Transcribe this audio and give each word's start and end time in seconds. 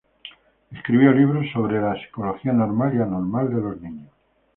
Escribió 0.71 1.11
libros 1.11 1.45
acerca 1.53 1.67
de 1.73 1.79
la 1.79 1.93
psicología 2.03 2.53
normal 2.53 2.95
y 2.95 3.01
anormal 3.03 3.49
de 3.53 3.61
los 3.61 3.79
niños. 3.81 4.09